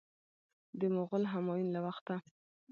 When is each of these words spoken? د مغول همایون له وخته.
د 0.79 0.81
مغول 0.95 1.23
همایون 1.33 1.69
له 1.75 1.79
وخته. 1.85 2.15